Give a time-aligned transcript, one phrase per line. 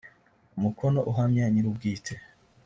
[0.57, 2.13] umukono uhamya nyirubwite.